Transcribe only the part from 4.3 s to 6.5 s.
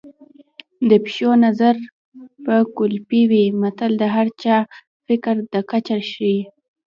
چا د فکر کچه ښيي